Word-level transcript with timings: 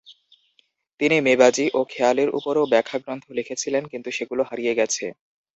তিনি 0.99 1.17
মেবাজী 1.27 1.65
ও 1.73 1.89
খেয়ালির 1.91 2.29
উপরও 2.37 2.69
ব্যাখ্যাগ্রন্থ 2.71 3.25
লিখেছিলেন 3.37 3.83
কিন্তু 3.91 4.09
সেগুলো 4.17 4.41
হারিয়ে 4.49 4.77
গেছে। 4.79 5.05